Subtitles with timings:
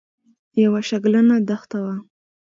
[0.63, 1.95] یوه شګلنه دښته وه.